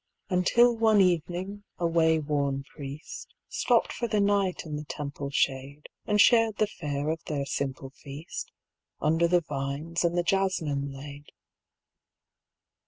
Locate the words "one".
0.75-0.99